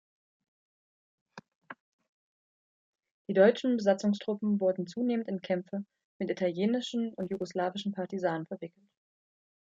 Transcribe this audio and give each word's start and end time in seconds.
Die 3.29 3.35
deutschen 3.35 3.77
Besatzungstruppen 3.77 4.59
wurden 4.59 4.87
zunehmend 4.87 5.27
in 5.27 5.43
Kämpfe 5.43 5.85
mit 6.17 6.31
italienischen 6.31 7.13
und 7.13 7.29
jugoslawischen 7.29 7.91
Partisanen 7.91 8.47
verwickelt. 8.47 8.89